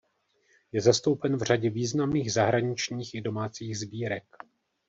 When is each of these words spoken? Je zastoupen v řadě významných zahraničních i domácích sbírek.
Je 0.73 0.81
zastoupen 0.81 1.37
v 1.37 1.41
řadě 1.41 1.69
významných 1.69 2.33
zahraničních 2.33 3.13
i 3.15 3.21
domácích 3.21 3.79
sbírek. 3.79 4.23